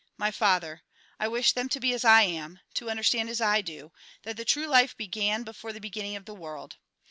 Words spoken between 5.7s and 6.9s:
the beginning of the world.